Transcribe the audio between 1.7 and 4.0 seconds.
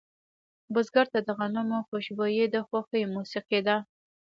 خوشبويي د خوښې موسیقي ده